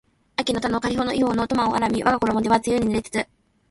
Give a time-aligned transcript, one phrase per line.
[0.37, 3.27] 秋の田のかりほの庵の苫を荒みわがころも手は露に濡れつつ